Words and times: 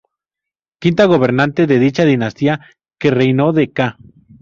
Quinta 0.79 1.05
gobernante 1.05 1.67
de 1.67 1.77
dicha 1.77 2.05
dinastía, 2.05 2.59
que 2.97 3.11
reinó 3.11 3.53
de 3.53 3.71
ca. 3.71 3.97